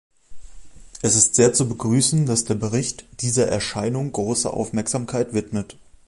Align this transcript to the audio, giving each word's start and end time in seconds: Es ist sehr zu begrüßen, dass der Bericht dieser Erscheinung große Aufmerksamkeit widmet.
Es 1.03 1.15
ist 1.15 1.35
sehr 1.35 1.53
zu 1.53 1.69
begrüßen, 1.69 2.25
dass 2.25 2.43
der 2.43 2.55
Bericht 2.55 3.05
dieser 3.21 3.47
Erscheinung 3.49 4.11
große 4.11 4.51
Aufmerksamkeit 4.51 5.35
widmet. 5.35 5.77